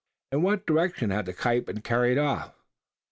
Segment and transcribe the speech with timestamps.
[0.31, 2.55] In what direction had the kite been carried off?